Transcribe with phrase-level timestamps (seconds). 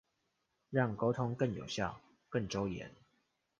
[0.71, 2.89] 讓溝通更有效、更周延